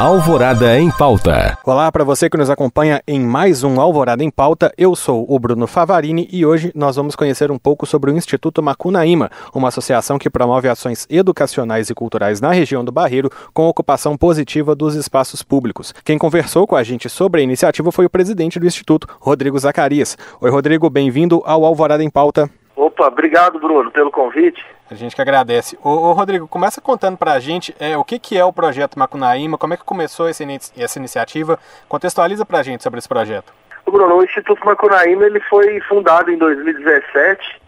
Alvorada 0.00 0.78
em 0.78 0.92
Pauta. 0.96 1.58
Olá 1.64 1.90
para 1.90 2.04
você 2.04 2.30
que 2.30 2.36
nos 2.36 2.48
acompanha 2.48 3.02
em 3.04 3.18
mais 3.18 3.64
um 3.64 3.80
Alvorada 3.80 4.22
em 4.22 4.30
Pauta. 4.30 4.72
Eu 4.78 4.94
sou 4.94 5.26
o 5.28 5.40
Bruno 5.40 5.66
Favarini 5.66 6.28
e 6.30 6.46
hoje 6.46 6.70
nós 6.72 6.94
vamos 6.94 7.16
conhecer 7.16 7.50
um 7.50 7.58
pouco 7.58 7.84
sobre 7.84 8.08
o 8.08 8.16
Instituto 8.16 8.62
Macunaíma, 8.62 9.28
uma 9.52 9.66
associação 9.66 10.16
que 10.16 10.30
promove 10.30 10.68
ações 10.68 11.04
educacionais 11.10 11.90
e 11.90 11.94
culturais 11.96 12.40
na 12.40 12.52
região 12.52 12.84
do 12.84 12.92
Barreiro 12.92 13.28
com 13.52 13.66
ocupação 13.66 14.16
positiva 14.16 14.72
dos 14.72 14.94
espaços 14.94 15.42
públicos. 15.42 15.92
Quem 16.04 16.16
conversou 16.16 16.64
com 16.64 16.76
a 16.76 16.84
gente 16.84 17.08
sobre 17.08 17.40
a 17.40 17.44
iniciativa 17.44 17.90
foi 17.90 18.06
o 18.06 18.10
presidente 18.10 18.60
do 18.60 18.66
Instituto, 18.66 19.08
Rodrigo 19.18 19.58
Zacarias. 19.58 20.16
Oi, 20.40 20.48
Rodrigo, 20.48 20.88
bem-vindo 20.88 21.42
ao 21.44 21.64
Alvorada 21.64 22.04
em 22.04 22.10
Pauta. 22.10 22.48
Opa, 22.76 23.08
obrigado, 23.08 23.58
Bruno, 23.58 23.90
pelo 23.90 24.12
convite. 24.12 24.64
A 24.90 24.94
gente 24.94 25.14
que 25.14 25.20
agradece. 25.20 25.78
Ô, 25.82 25.90
ô 25.90 26.12
Rodrigo, 26.12 26.48
começa 26.48 26.80
contando 26.80 27.18
para 27.18 27.32
a 27.32 27.40
gente 27.40 27.74
é, 27.78 27.96
o 27.96 28.04
que, 28.04 28.18
que 28.18 28.38
é 28.38 28.44
o 28.44 28.52
projeto 28.52 28.98
Macunaíma, 28.98 29.58
como 29.58 29.74
é 29.74 29.76
que 29.76 29.84
começou 29.84 30.28
essa, 30.28 30.44
essa 30.78 30.98
iniciativa, 30.98 31.58
contextualiza 31.88 32.46
para 32.46 32.58
a 32.58 32.62
gente 32.62 32.82
sobre 32.82 32.98
esse 32.98 33.08
projeto. 33.08 33.52
Bruno, 33.90 34.16
o 34.16 34.24
Instituto 34.24 34.64
Macunaíma 34.64 35.24
ele 35.24 35.40
foi 35.40 35.80
fundado 35.82 36.30
em 36.30 36.38
2017 36.38 37.60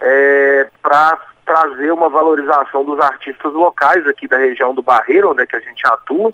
é, 0.00 0.68
para 0.82 1.18
trazer 1.44 1.92
uma 1.92 2.08
valorização 2.08 2.84
dos 2.84 2.98
artistas 3.00 3.52
locais 3.52 4.06
aqui 4.06 4.28
da 4.28 4.38
região 4.38 4.74
do 4.74 4.82
Barreiro, 4.82 5.30
onde 5.30 5.42
é 5.42 5.46
que 5.46 5.56
a 5.56 5.60
gente 5.60 5.86
atua. 5.86 6.32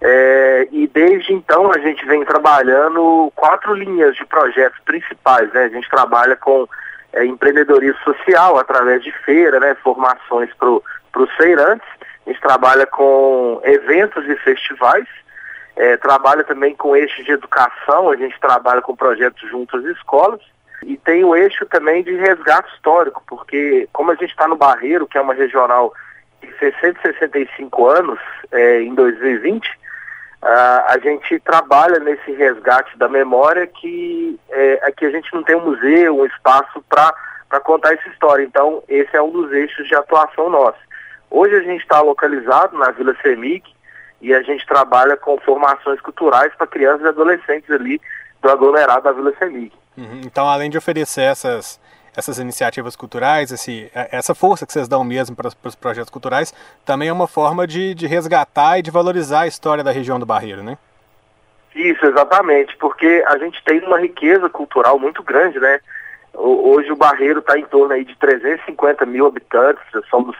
É, 0.00 0.68
e 0.70 0.86
desde 0.86 1.32
então 1.32 1.72
a 1.72 1.78
gente 1.78 2.04
vem 2.04 2.24
trabalhando 2.24 3.32
quatro 3.34 3.74
linhas 3.74 4.14
de 4.16 4.24
projetos 4.26 4.78
principais. 4.84 5.52
Né? 5.52 5.64
A 5.64 5.68
gente 5.68 5.88
trabalha 5.88 6.36
com 6.36 6.68
é, 7.14 7.24
empreendedorismo 7.24 7.98
social 8.02 8.58
através 8.58 9.02
de 9.02 9.12
feira, 9.24 9.60
né, 9.60 9.74
formações 9.82 10.50
para 10.54 10.70
os 10.70 11.30
feirantes. 11.36 11.86
A 12.26 12.30
gente 12.30 12.40
trabalha 12.40 12.86
com 12.86 13.60
eventos 13.64 14.26
e 14.26 14.36
festivais, 14.36 15.06
é, 15.76 15.96
trabalha 15.96 16.44
também 16.44 16.74
com 16.74 16.96
eixo 16.96 17.22
de 17.24 17.32
educação, 17.32 18.10
a 18.10 18.16
gente 18.16 18.38
trabalha 18.40 18.82
com 18.82 18.96
projetos 18.96 19.48
junto 19.48 19.76
às 19.76 19.84
escolas. 19.84 20.40
E 20.82 20.96
tem 20.98 21.24
o 21.24 21.34
eixo 21.34 21.64
também 21.66 22.02
de 22.02 22.14
resgate 22.14 22.72
histórico, 22.74 23.22
porque 23.26 23.88
como 23.92 24.10
a 24.10 24.14
gente 24.14 24.30
está 24.30 24.46
no 24.46 24.56
Barreiro, 24.56 25.06
que 25.06 25.16
é 25.16 25.20
uma 25.20 25.32
regional 25.32 25.94
de 26.42 26.52
665 26.58 27.86
anos 27.88 28.18
é, 28.52 28.82
em 28.82 28.94
2020, 28.94 29.66
Uh, 30.44 30.84
a 30.88 30.98
gente 31.02 31.40
trabalha 31.40 31.98
nesse 32.00 32.30
resgate 32.32 32.98
da 32.98 33.08
memória 33.08 33.66
que 33.66 34.38
é, 34.50 34.80
aqui 34.82 35.06
a 35.06 35.10
gente 35.10 35.32
não 35.32 35.42
tem 35.42 35.56
um 35.56 35.64
museu, 35.64 36.20
um 36.20 36.26
espaço 36.26 36.84
para 36.86 37.60
contar 37.60 37.94
essa 37.94 38.06
história. 38.10 38.44
Então, 38.44 38.82
esse 38.86 39.16
é 39.16 39.22
um 39.22 39.30
dos 39.30 39.50
eixos 39.52 39.88
de 39.88 39.94
atuação 39.94 40.50
nossa. 40.50 40.76
Hoje 41.30 41.56
a 41.56 41.62
gente 41.62 41.80
está 41.80 42.02
localizado 42.02 42.76
na 42.76 42.90
Vila 42.90 43.16
Semic 43.22 43.72
e 44.20 44.34
a 44.34 44.42
gente 44.42 44.66
trabalha 44.66 45.16
com 45.16 45.38
formações 45.38 45.98
culturais 46.02 46.52
para 46.58 46.66
crianças 46.66 47.06
e 47.06 47.08
adolescentes 47.08 47.70
ali 47.70 47.98
do 48.42 48.50
aglomerado 48.50 49.04
da 49.04 49.12
Vila 49.12 49.32
Semic. 49.38 49.74
Uhum. 49.96 50.20
Então, 50.26 50.46
além 50.46 50.68
de 50.68 50.76
oferecer 50.76 51.22
essas 51.22 51.80
essas 52.16 52.38
iniciativas 52.38 52.96
culturais, 52.96 53.50
esse, 53.50 53.90
essa 53.94 54.34
força 54.34 54.66
que 54.66 54.72
vocês 54.72 54.88
dão 54.88 55.02
mesmo 55.04 55.34
para, 55.34 55.50
para 55.50 55.68
os 55.68 55.74
projetos 55.74 56.10
culturais, 56.10 56.54
também 56.84 57.08
é 57.08 57.12
uma 57.12 57.26
forma 57.26 57.66
de, 57.66 57.94
de 57.94 58.06
resgatar 58.06 58.78
e 58.78 58.82
de 58.82 58.90
valorizar 58.90 59.40
a 59.40 59.46
história 59.46 59.82
da 59.82 59.90
região 59.90 60.18
do 60.18 60.26
Barreiro, 60.26 60.62
né? 60.62 60.78
Isso, 61.74 62.06
exatamente, 62.06 62.76
porque 62.76 63.24
a 63.26 63.36
gente 63.38 63.62
tem 63.64 63.80
uma 63.80 63.98
riqueza 63.98 64.48
cultural 64.48 64.98
muito 64.98 65.22
grande, 65.22 65.58
né? 65.58 65.80
Hoje 66.32 66.90
o 66.90 66.96
Barreiro 66.96 67.40
está 67.40 67.58
em 67.58 67.64
torno 67.64 67.92
aí 67.94 68.04
de 68.04 68.16
350 68.16 69.04
mil 69.06 69.26
habitantes, 69.26 69.82
somos 70.08 70.36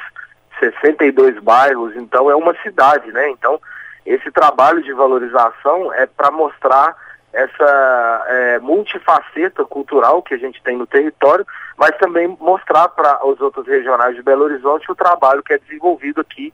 62 0.60 1.38
bairros, 1.40 1.96
então 1.96 2.30
é 2.30 2.36
uma 2.36 2.54
cidade, 2.62 3.10
né? 3.12 3.30
Então, 3.30 3.60
esse 4.06 4.30
trabalho 4.30 4.82
de 4.82 4.92
valorização 4.92 5.92
é 5.92 6.06
para 6.06 6.30
mostrar 6.30 6.96
essa 7.32 8.24
é, 8.28 8.58
multifaceta 8.60 9.64
cultural 9.64 10.22
que 10.22 10.34
a 10.34 10.38
gente 10.38 10.62
tem 10.62 10.76
no 10.76 10.86
território, 10.86 11.44
mas 11.76 11.96
também 11.98 12.28
mostrar 12.40 12.88
para 12.88 13.26
os 13.26 13.40
outros 13.40 13.66
regionais 13.66 14.14
de 14.14 14.22
Belo 14.22 14.44
Horizonte 14.44 14.90
o 14.90 14.94
trabalho 14.94 15.42
que 15.42 15.52
é 15.52 15.58
desenvolvido 15.58 16.20
aqui 16.20 16.52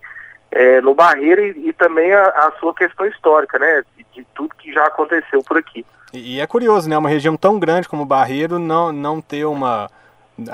é, 0.51 0.81
no 0.81 0.95
Barreiro 0.95 1.41
e, 1.43 1.69
e 1.69 1.73
também 1.73 2.13
a, 2.13 2.25
a, 2.25 2.53
sua 2.59 2.75
questão 2.75 3.07
histórica, 3.07 3.59
né, 3.59 3.83
de, 3.97 4.07
de, 4.13 4.27
tudo 4.35 4.55
que 4.57 4.73
já 4.73 4.85
aconteceu 4.85 5.43
por 5.45 5.57
aqui. 5.57 5.85
E, 6.13 6.37
e, 6.37 6.41
é 6.41 6.47
curioso, 6.47 6.89
né, 6.89 6.99
uma 6.99 7.09
região 7.09 7.37
tão 7.37 7.59
grande 7.59 7.89
como 7.89 8.03
o 8.03 8.07
Barreiro 8.07 8.59
não, 8.59 8.93
não 8.93 9.21
ter 9.21 9.45
uma 9.45 9.89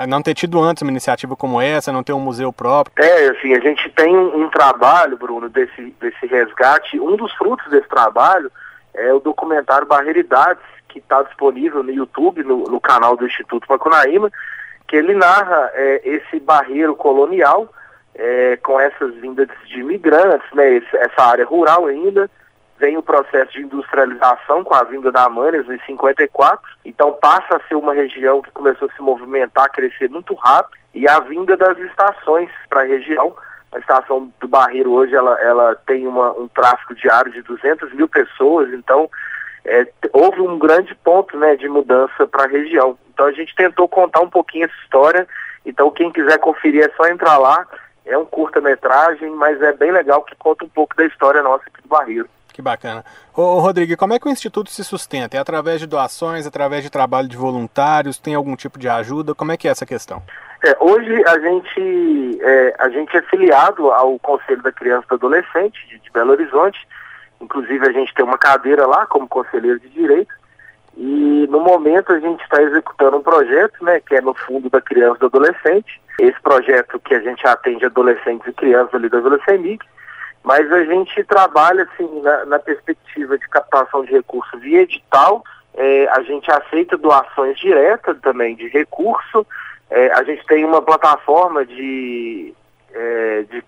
não 0.07 0.21
ter 0.21 0.33
tido 0.33 0.61
antes 0.61 0.81
uma 0.81 0.91
iniciativa 0.91 1.33
como 1.33 1.61
essa, 1.61 1.93
não 1.93 2.03
ter 2.03 2.11
um 2.11 2.19
museu 2.19 2.51
próprio? 2.51 2.93
É, 3.01 3.29
assim, 3.29 3.53
a 3.53 3.59
gente 3.61 3.89
tem 3.91 4.17
um, 4.17 4.43
um 4.43 4.49
trabalho, 4.49 5.17
Bruno, 5.17 5.47
desse, 5.47 5.95
desse 5.99 6.25
resgate. 6.25 6.99
Um 6.99 7.15
dos 7.15 7.31
frutos 7.33 7.69
desse 7.69 7.87
trabalho 7.87 8.51
é 8.93 9.13
o 9.13 9.19
documentário 9.19 9.87
Barreiridades, 9.87 10.63
que 10.89 10.99
está 10.99 11.21
disponível 11.23 11.83
no 11.83 11.91
YouTube, 11.91 12.43
no, 12.43 12.65
no, 12.65 12.81
canal 12.81 13.15
do 13.15 13.25
Instituto 13.25 13.65
Macunaíma, 13.69 14.29
que 14.87 14.95
ele 14.95 15.13
narra 15.13 15.71
é, 15.73 16.01
esse 16.03 16.39
barreiro 16.39 16.95
colonial, 16.95 17.69
é, 18.15 18.57
com 18.57 18.79
essas 18.79 19.13
vindas 19.15 19.47
de 19.67 19.79
imigrantes, 19.79 20.47
né, 20.53 20.75
esse, 20.75 20.97
essa 20.97 21.21
área 21.21 21.45
rural 21.45 21.85
ainda, 21.85 22.29
vem 22.79 22.97
o 22.97 23.03
processo 23.03 23.51
de 23.53 23.63
industrialização 23.63 24.63
com 24.63 24.73
a 24.73 24.83
vinda 24.83 25.11
da 25.11 25.27
Manes 25.27 25.67
em 25.69 25.79
54, 25.85 26.59
então 26.85 27.13
passa 27.13 27.57
a 27.57 27.67
ser 27.67 27.75
uma 27.75 27.93
região 27.93 28.41
que 28.41 28.51
começou 28.51 28.87
a 28.87 28.95
se 28.95 29.01
movimentar, 29.01 29.71
crescer 29.71 30.09
muito 30.09 30.33
rápido, 30.35 30.77
e 30.93 31.07
a 31.07 31.19
vinda 31.19 31.57
das 31.57 31.77
estações 31.79 32.49
para 32.69 32.81
a 32.81 32.85
região, 32.85 33.35
a 33.71 33.79
estação 33.79 34.31
do 34.39 34.47
Barreiro 34.47 34.91
hoje 34.91 35.13
ela, 35.13 35.39
ela 35.41 35.75
tem 35.85 36.07
uma, 36.07 36.31
um 36.31 36.47
tráfego 36.47 36.95
diário 36.95 37.31
de 37.31 37.41
200 37.41 37.93
mil 37.93 38.07
pessoas, 38.07 38.71
então 38.73 39.09
é, 39.67 39.87
houve 40.13 40.41
um 40.41 40.57
grande 40.57 40.95
ponto 40.95 41.37
né, 41.37 41.55
de 41.55 41.67
mudança 41.67 42.25
para 42.25 42.45
a 42.45 42.47
região. 42.47 42.97
Então 43.13 43.25
a 43.25 43.31
gente 43.31 43.53
tentou 43.55 43.87
contar 43.87 44.21
um 44.21 44.29
pouquinho 44.29 44.65
essa 44.65 44.75
história, 44.83 45.27
então 45.65 45.91
quem 45.91 46.11
quiser 46.11 46.39
conferir 46.39 46.85
é 46.85 46.89
só 46.95 47.07
entrar 47.07 47.37
lá, 47.37 47.65
é 48.05 48.17
um 48.17 48.25
curta-metragem, 48.25 49.29
mas 49.31 49.61
é 49.61 49.73
bem 49.73 49.91
legal 49.91 50.23
que 50.23 50.35
conta 50.35 50.63
um 50.63 50.69
pouco 50.69 50.95
da 50.95 51.05
história 51.05 51.43
nossa 51.43 51.63
aqui 51.67 51.81
do 51.81 51.89
Barreiro. 51.89 52.29
Que 52.53 52.61
bacana. 52.61 53.05
Ô, 53.35 53.41
ô, 53.41 53.59
Rodrigo, 53.59 53.95
como 53.97 54.13
é 54.13 54.19
que 54.19 54.27
o 54.27 54.31
Instituto 54.31 54.71
se 54.71 54.83
sustenta? 54.83 55.37
É 55.37 55.39
através 55.39 55.79
de 55.79 55.85
doações, 55.85 56.47
através 56.47 56.83
de 56.83 56.89
trabalho 56.89 57.27
de 57.27 57.37
voluntários? 57.37 58.17
Tem 58.17 58.33
algum 58.33 58.55
tipo 58.55 58.79
de 58.79 58.89
ajuda? 58.89 59.35
Como 59.35 59.51
é 59.51 59.57
que 59.57 59.67
é 59.67 59.71
essa 59.71 59.85
questão? 59.85 60.23
É, 60.65 60.75
hoje 60.79 61.23
a 61.27 61.39
gente, 61.39 62.39
é, 62.41 62.75
a 62.79 62.89
gente 62.89 63.15
é 63.15 63.21
filiado 63.21 63.91
ao 63.91 64.17
Conselho 64.17 64.63
da 64.63 64.71
Criança 64.71 65.05
e 65.05 65.09
do 65.09 65.15
Adolescente 65.15 65.87
de, 65.87 65.99
de 65.99 66.09
Belo 66.09 66.31
Horizonte. 66.31 66.79
Inclusive 67.41 67.87
a 67.87 67.91
gente 67.91 68.13
tem 68.13 68.25
uma 68.25 68.37
cadeira 68.37 68.85
lá 68.85 69.05
como 69.05 69.27
conselheiro 69.27 69.79
de 69.79 69.89
direito. 69.89 70.33
E 70.95 71.47
no 71.49 71.59
momento 71.59 72.11
a 72.11 72.19
gente 72.19 72.41
está 72.41 72.61
executando 72.61 73.17
um 73.17 73.23
projeto, 73.23 73.83
né, 73.83 73.99
que 73.99 74.15
é 74.15 74.21
no 74.21 74.33
Fundo 74.33 74.69
da 74.69 74.81
Criança 74.81 75.17
e 75.17 75.19
do 75.19 75.25
Adolescente. 75.27 76.01
Esse 76.19 76.39
projeto 76.41 76.99
que 76.99 77.13
a 77.13 77.19
gente 77.19 77.45
atende 77.47 77.85
adolescentes 77.85 78.47
e 78.47 78.53
crianças 78.53 78.95
ali 78.95 79.07
da 79.07 79.21
Semic 79.45 79.85
mas 80.47 80.71
a 80.71 80.85
gente 80.85 81.21
trabalha 81.25 81.83
assim 81.83 82.21
na, 82.21 82.45
na 82.45 82.57
perspectiva 82.57 83.37
de 83.37 83.45
captação 83.49 84.05
de 84.05 84.13
recursos 84.13 84.61
via 84.61 84.83
edital. 84.83 85.43
É, 85.73 86.07
a 86.07 86.21
gente 86.21 86.49
aceita 86.49 86.97
doações 86.97 87.59
diretas 87.59 88.17
também 88.21 88.55
de 88.55 88.69
recurso. 88.69 89.45
É, 89.89 90.09
a 90.13 90.23
gente 90.23 90.45
tem 90.45 90.63
uma 90.63 90.81
plataforma 90.81 91.65
de, 91.65 92.53
é, 92.93 93.43
de, 93.43 93.61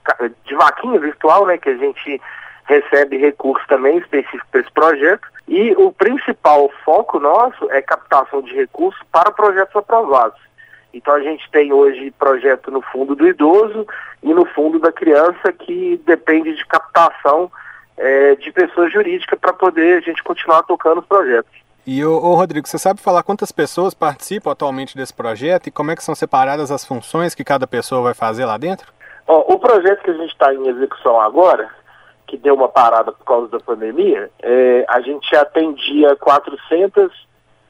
de 0.45 0.55
vaquinha 0.55 0.97
virtual, 1.01 1.45
né, 1.45 1.57
que 1.57 1.67
a 1.67 1.75
gente 1.75 2.21
recebe 2.69 3.17
recursos 3.17 3.67
também 3.67 3.97
específicos 3.97 4.47
para 4.51 4.61
esse 4.61 4.71
projeto. 4.71 5.27
E 5.47 5.71
o 5.75 5.91
principal 5.91 6.69
foco 6.85 7.19
nosso 7.19 7.69
é 7.71 7.81
captação 7.81 8.43
de 8.43 8.53
recursos 8.53 9.01
para 9.11 9.31
projetos 9.31 9.75
aprovados. 9.75 10.39
Então 10.93 11.15
a 11.15 11.21
gente 11.21 11.49
tem 11.51 11.73
hoje 11.73 12.11
projeto 12.11 12.69
no 12.69 12.81
fundo 12.81 13.15
do 13.15 13.27
idoso 13.27 13.87
e 14.21 14.33
no 14.33 14.45
fundo 14.45 14.79
da 14.79 14.91
criança 14.91 15.51
que 15.51 15.99
depende 16.05 16.55
de 16.55 16.65
captação 16.65 17.51
é, 17.97 18.35
de 18.35 18.51
pessoas 18.51 18.93
jurídicas 18.93 19.39
para 19.39 19.53
poder 19.53 19.97
a 19.97 20.01
gente 20.01 20.23
continuar 20.23 20.63
tocando 20.63 20.99
os 20.99 21.05
projetos. 21.05 21.51
E 21.87 22.05
o, 22.05 22.11
o, 22.11 22.35
Rodrigo, 22.35 22.67
você 22.67 22.77
sabe 22.77 23.01
falar 23.01 23.23
quantas 23.23 23.51
pessoas 23.51 23.95
participam 23.95 24.51
atualmente 24.51 24.95
desse 24.95 25.13
projeto 25.13 25.67
e 25.67 25.71
como 25.71 25.89
é 25.89 25.95
que 25.95 26.03
são 26.03 26.13
separadas 26.13 26.69
as 26.69 26.85
funções 26.85 27.33
que 27.33 27.43
cada 27.43 27.65
pessoa 27.65 28.01
vai 28.01 28.13
fazer 28.13 28.45
lá 28.45 28.57
dentro? 28.57 28.91
Ó, 29.27 29.53
o 29.53 29.59
projeto 29.59 30.03
que 30.03 30.11
a 30.11 30.13
gente 30.13 30.31
está 30.31 30.53
em 30.53 30.67
execução 30.67 31.19
agora, 31.19 31.69
que 32.29 32.37
deu 32.37 32.53
uma 32.53 32.69
parada 32.69 33.11
por 33.11 33.25
causa 33.25 33.47
da 33.47 33.59
pandemia, 33.59 34.29
é, 34.39 34.85
a 34.87 35.01
gente 35.01 35.35
atendia 35.35 36.15
400 36.15 37.11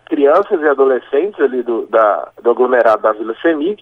crianças 0.03 0.59
e 0.61 0.67
adolescentes 0.67 1.39
ali 1.39 1.63
do, 1.63 1.87
da, 1.87 2.27
do 2.41 2.51
aglomerado 2.51 3.01
da 3.01 3.13
Vila 3.13 3.33
Semig, 3.41 3.81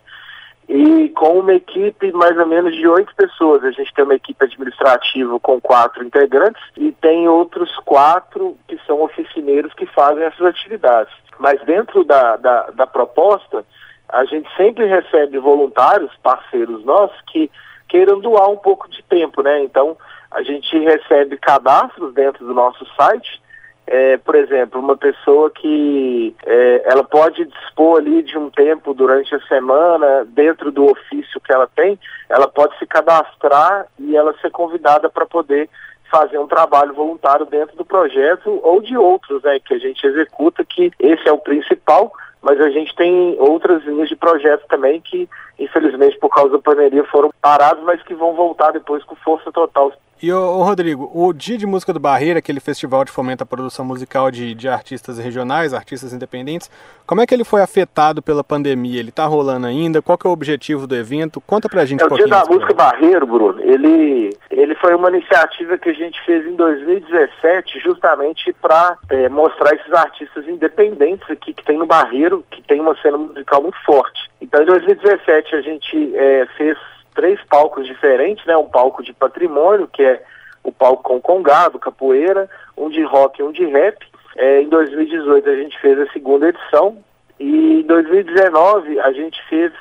e 0.69 1.09
com 1.09 1.39
uma 1.39 1.53
equipe 1.53 2.12
mais 2.12 2.38
ou 2.38 2.45
menos 2.45 2.75
de 2.75 2.88
oito 2.88 3.15
pessoas. 3.15 3.63
A 3.63 3.71
gente 3.71 3.91
tem 3.94 4.03
uma 4.03 4.15
equipe 4.15 4.44
administrativa 4.44 5.39
com 5.39 5.59
quatro 5.59 6.03
integrantes 6.03 6.62
e 6.75 6.91
tem 6.91 7.27
outros 7.27 7.73
quatro 7.77 8.56
que 8.68 8.77
são 8.85 9.01
oficineiros 9.01 9.73
que 9.73 9.85
fazem 9.88 10.25
essas 10.25 10.45
atividades. 10.45 11.13
Mas 11.39 11.59
dentro 11.63 12.03
da, 12.03 12.35
da, 12.35 12.69
da 12.71 12.85
proposta, 12.85 13.65
a 14.09 14.25
gente 14.25 14.47
sempre 14.56 14.85
recebe 14.85 15.39
voluntários, 15.39 16.12
parceiros 16.21 16.83
nossos, 16.83 17.19
que 17.31 17.50
queiram 17.88 18.19
doar 18.19 18.50
um 18.50 18.57
pouco 18.57 18.89
de 18.89 19.01
tempo, 19.03 19.41
né? 19.41 19.63
Então, 19.63 19.97
a 20.37 20.43
gente 20.43 20.77
recebe 20.77 21.35
cadastros 21.37 22.13
dentro 22.13 22.45
do 22.45 22.53
nosso 22.53 22.85
site. 22.95 23.41
É, 23.87 24.17
por 24.17 24.35
exemplo, 24.35 24.79
uma 24.79 24.95
pessoa 24.95 25.49
que 25.49 26.35
é, 26.45 26.83
ela 26.85 27.03
pode 27.03 27.43
dispor 27.45 27.97
ali 27.99 28.21
de 28.21 28.37
um 28.37 28.49
tempo 28.51 28.93
durante 28.93 29.33
a 29.33 29.39
semana, 29.47 30.25
dentro 30.25 30.71
do 30.71 30.91
ofício 30.91 31.41
que 31.41 31.51
ela 31.51 31.67
tem, 31.75 31.97
ela 32.29 32.47
pode 32.47 32.77
se 32.77 32.85
cadastrar 32.85 33.87
e 33.97 34.15
ela 34.15 34.35
ser 34.41 34.51
convidada 34.51 35.09
para 35.09 35.25
poder 35.25 35.69
fazer 36.11 36.37
um 36.37 36.47
trabalho 36.47 36.93
voluntário 36.93 37.45
dentro 37.47 37.75
do 37.75 37.85
projeto 37.85 38.59
ou 38.61 38.79
de 38.79 38.95
outros, 38.95 39.41
né, 39.41 39.59
que 39.59 39.73
a 39.73 39.79
gente 39.79 40.05
executa, 40.05 40.63
que 40.63 40.91
esse 40.99 41.27
é 41.27 41.31
o 41.31 41.39
principal, 41.39 42.11
mas 42.43 42.61
a 42.61 42.69
gente 42.69 42.95
tem 42.95 43.35
outras 43.39 43.83
linhas 43.85 44.07
de 44.07 44.15
projeto 44.15 44.67
também 44.67 45.01
que, 45.01 45.27
infelizmente, 45.57 46.17
por 46.19 46.29
causa 46.29 46.51
da 46.51 46.59
pandemia, 46.59 47.03
foram 47.05 47.31
parados, 47.41 47.83
mas 47.83 48.03
que 48.03 48.13
vão 48.13 48.33
voltar 48.35 48.71
depois 48.71 49.03
com 49.03 49.15
força 49.15 49.51
total 49.51 49.91
e 50.21 50.31
o 50.31 50.63
Rodrigo, 50.63 51.09
o 51.13 51.31
Dia 51.31 51.57
de 51.57 51.65
Música 51.65 51.93
do 51.93 51.99
Barreira, 51.99 52.39
aquele 52.39 52.59
festival 52.59 53.05
de 53.05 53.11
fomento 53.11 53.43
à 53.43 53.45
produção 53.45 53.85
musical 53.85 54.31
de, 54.31 54.55
de 54.55 54.67
artistas 54.67 55.17
regionais, 55.17 55.73
artistas 55.73 56.13
independentes, 56.13 56.69
como 57.05 57.21
é 57.21 57.25
que 57.25 57.33
ele 57.33 57.43
foi 57.43 57.61
afetado 57.61 58.21
pela 58.21 58.43
pandemia? 58.43 58.99
Ele 58.99 59.09
está 59.09 59.25
rolando 59.25 59.67
ainda? 59.67 60.01
Qual 60.01 60.17
é 60.23 60.27
o 60.27 60.31
objetivo 60.31 60.87
do 60.87 60.95
evento? 60.95 61.39
Conta 61.41 61.69
pra 61.69 61.85
gente 61.85 62.01
é, 62.01 62.05
um 62.05 62.09
pouquinho. 62.09 62.27
O 62.27 62.31
Dia 62.31 62.43
da 62.43 62.51
Música 62.51 62.73
Barreiro, 62.73 63.27
Bruno, 63.27 63.61
ele, 63.61 64.35
ele 64.51 64.75
foi 64.75 64.95
uma 64.95 65.09
iniciativa 65.09 65.77
que 65.77 65.89
a 65.89 65.93
gente 65.93 66.19
fez 66.25 66.45
em 66.45 66.55
2017 66.55 67.79
justamente 67.79 68.51
para 68.61 68.97
é, 69.09 69.29
mostrar 69.29 69.73
esses 69.75 69.93
artistas 69.93 70.47
independentes 70.47 71.29
aqui 71.29 71.53
que 71.53 71.63
tem 71.63 71.77
no 71.77 71.85
Barreiro, 71.85 72.43
que 72.51 72.61
tem 72.63 72.81
uma 72.81 72.95
cena 73.01 73.17
musical 73.17 73.61
muito 73.61 73.77
forte. 73.85 74.29
Então 74.41 74.61
em 74.61 74.65
2017 74.65 75.55
a 75.55 75.61
gente 75.61 76.15
é, 76.15 76.47
fez 76.57 76.77
três 77.17 77.43
palcos 77.45 77.87
diferentes, 77.87 78.45
né? 78.45 78.55
Um 78.55 78.69
palco 78.69 79.03
de 79.03 79.11
patrimônio, 79.11 79.87
que 79.87 80.03
é 80.03 80.23
o 80.63 80.71
palco 80.71 81.01
com 81.01 81.19
congado, 81.19 81.79
capoeira, 81.79 82.47
um 82.77 82.89
de 82.89 83.03
rock 83.03 83.41
e 83.41 83.43
um 83.43 83.51
de 83.51 83.65
rap. 83.65 83.97
É, 84.35 84.61
em 84.61 84.69
2018 84.69 85.49
a 85.49 85.55
gente 85.55 85.79
fez 85.81 85.99
a 85.99 86.11
segunda 86.11 86.47
edição 86.47 87.03
e 87.39 87.81
em 87.81 87.81
2019 87.81 88.99
a 88.99 89.11
gente 89.11 89.41
fez 89.49 89.73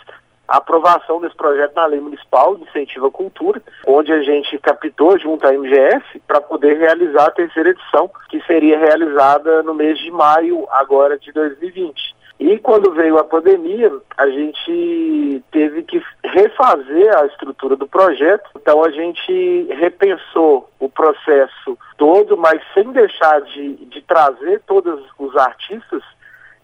a 0.49 0.57
aprovação 0.57 1.21
desse 1.21 1.37
projeto 1.37 1.75
na 1.75 1.87
Lei 1.87 2.01
Municipal 2.01 2.57
de 2.57 2.63
Incentivo 2.63 3.07
à 3.07 3.11
Cultura, 3.11 3.61
onde 3.87 4.13
a 4.13 4.23
gente 4.23 4.57
captou 4.59 5.19
junto 5.19 5.47
à 5.47 5.53
MGF 5.53 6.21
para 6.27 6.41
poder 6.41 6.79
realizar 6.79 7.27
a 7.27 7.33
terceira 7.33 7.71
edição, 7.71 8.11
que 8.31 8.41
seria 8.47 8.79
realizada 8.79 9.63
no 9.63 9.75
mês 9.75 9.99
de 9.99 10.11
maio 10.11 10.67
agora 10.71 11.19
de 11.19 11.33
2020. 11.33 12.16
E 12.39 12.59
quando 12.59 12.93
veio 12.93 13.19
a 13.19 13.25
pandemia, 13.25 13.91
a 14.17 14.29
gente 14.29 15.43
teve 15.51 15.83
que 15.85 16.03
refazer 16.23 17.17
a 17.19 17.27
estrutura 17.27 17.77
do 17.77 17.89
projeto. 17.89 18.51
Então 18.57 18.85
a 18.85 18.91
gente 18.91 19.67
repensou 19.71 20.69
o 20.79 20.89
processo 20.89 21.79
todo, 21.97 22.37
mas 22.37 22.61
sem 22.75 22.93
deixar 22.93 23.41
de, 23.41 23.77
de 23.87 24.03
trazer 24.03 24.61
todos 24.67 25.03
os 25.19 25.35
artistas. 25.37 26.03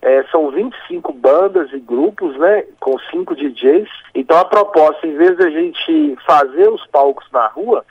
É, 0.03 0.25
são 0.25 0.51
25 0.51 1.13
bandas 1.13 1.73
e 1.73 1.79
grupos, 1.79 2.37
né, 2.37 2.65
com 2.79 2.99
cinco 3.11 3.35
DJs. 3.35 3.89
Então 4.15 4.37
a 4.37 4.45
proposta, 4.45 5.07
em 5.07 5.17
vez 5.17 5.37
de 5.37 5.45
a 5.45 5.51
gente 5.51 6.17
fazer 6.27 6.69
os 6.69 6.85
palcos 6.89 7.27
na 7.33 7.47
rua, 7.47 7.85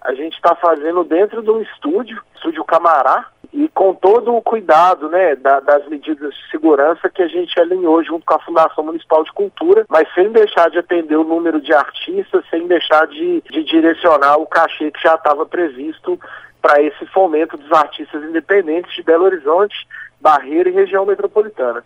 a 0.00 0.14
gente 0.14 0.34
está 0.34 0.54
fazendo 0.54 1.02
dentro 1.02 1.42
de 1.42 1.50
um 1.50 1.60
estúdio, 1.60 2.22
estúdio 2.36 2.64
Camará, 2.64 3.26
e 3.56 3.68
com 3.68 3.94
todo 3.94 4.36
o 4.36 4.42
cuidado 4.42 5.08
né, 5.08 5.34
da, 5.34 5.60
das 5.60 5.88
medidas 5.88 6.34
de 6.34 6.50
segurança 6.50 7.08
que 7.08 7.22
a 7.22 7.26
gente 7.26 7.58
alinhou 7.58 8.04
junto 8.04 8.26
com 8.26 8.34
a 8.34 8.38
Fundação 8.38 8.84
Municipal 8.84 9.24
de 9.24 9.32
Cultura, 9.32 9.86
mas 9.88 10.06
sem 10.14 10.30
deixar 10.30 10.68
de 10.68 10.78
atender 10.78 11.16
o 11.16 11.24
número 11.24 11.58
de 11.58 11.72
artistas, 11.72 12.44
sem 12.50 12.66
deixar 12.66 13.06
de, 13.06 13.42
de 13.50 13.64
direcionar 13.64 14.36
o 14.36 14.46
cachê 14.46 14.90
que 14.90 15.02
já 15.02 15.14
estava 15.14 15.46
previsto 15.46 16.20
para 16.60 16.82
esse 16.82 17.06
fomento 17.06 17.56
dos 17.56 17.72
artistas 17.72 18.22
independentes 18.24 18.94
de 18.94 19.02
Belo 19.02 19.24
Horizonte, 19.24 19.88
Barreira 20.20 20.68
e 20.68 20.72
região 20.72 21.06
metropolitana. 21.06 21.82